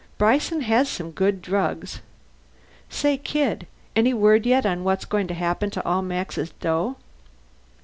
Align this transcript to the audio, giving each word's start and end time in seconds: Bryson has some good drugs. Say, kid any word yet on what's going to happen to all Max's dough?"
Bryson 0.17 0.61
has 0.61 0.89
some 0.89 1.11
good 1.11 1.43
drugs. 1.43 2.01
Say, 2.89 3.17
kid 3.17 3.67
any 3.95 4.15
word 4.15 4.47
yet 4.47 4.65
on 4.65 4.83
what's 4.83 5.05
going 5.05 5.27
to 5.27 5.35
happen 5.35 5.69
to 5.69 5.85
all 5.85 6.01
Max's 6.01 6.49
dough?" 6.59 6.95